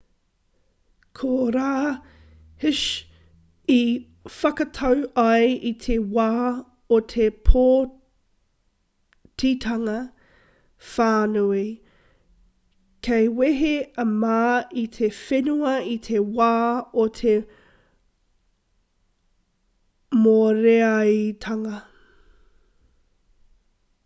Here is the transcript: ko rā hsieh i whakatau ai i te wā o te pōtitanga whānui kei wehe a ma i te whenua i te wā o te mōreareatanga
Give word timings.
ko 1.17 1.27
rā 1.55 1.71
hsieh 2.61 2.85
i 3.73 4.05
whakatau 4.35 5.03
ai 5.23 5.43
i 5.71 5.71
te 5.83 5.97
wā 6.15 6.23
o 6.95 6.97
te 7.11 7.27
pōtitanga 7.49 9.97
whānui 10.93 11.61
kei 13.09 13.27
wehe 13.41 13.71
a 14.05 14.05
ma 14.15 14.39
i 14.85 14.85
te 14.97 15.09
whenua 15.19 15.73
i 15.93 15.97
te 16.09 16.23
wā 16.39 16.47
o 17.03 17.03
te 17.19 17.35
mōreareatanga 20.25 21.75